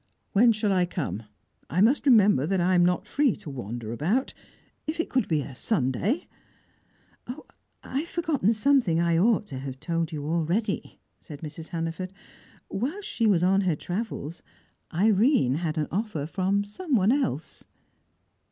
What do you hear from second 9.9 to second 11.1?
you already,"